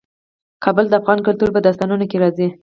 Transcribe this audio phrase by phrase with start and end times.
[0.63, 2.47] کابل د افغان کلتور په داستانونو کې راځي.